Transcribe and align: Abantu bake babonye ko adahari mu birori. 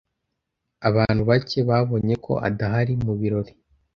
Abantu 0.89 1.21
bake 1.29 1.59
babonye 1.69 2.15
ko 2.25 2.33
adahari 2.47 2.93
mu 3.05 3.13
birori. 3.19 3.51